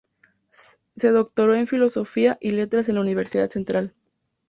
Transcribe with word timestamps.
Se 0.95 1.09
doctoró 1.09 1.53
en 1.53 1.67
Filosofía 1.67 2.39
y 2.41 2.49
Letras 2.49 2.89
en 2.89 2.95
la 2.95 3.01
Universidad 3.01 3.51
central. 3.51 3.93